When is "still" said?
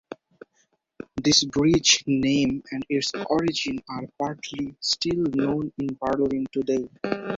4.79-5.25